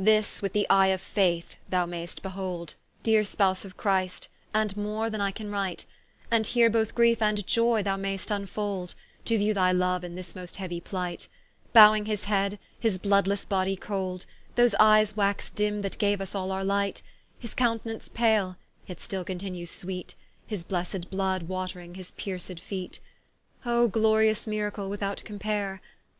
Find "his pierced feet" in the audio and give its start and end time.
21.94-22.98